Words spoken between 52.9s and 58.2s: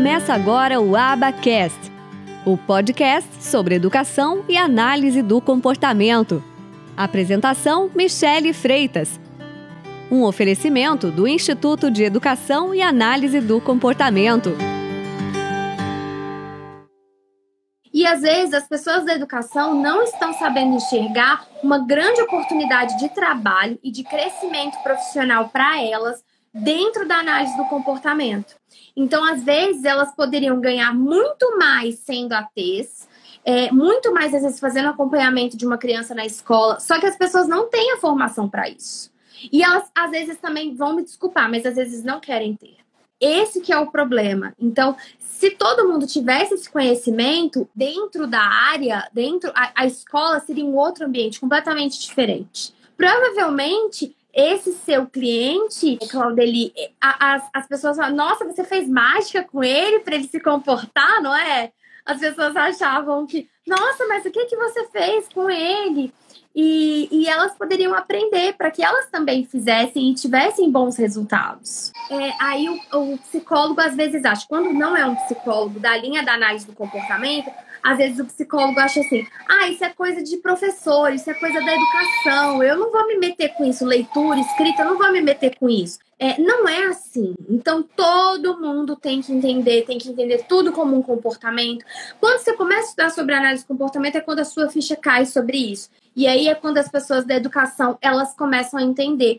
Provavelmente esse seu cliente, Claudeli, as, as pessoas falam,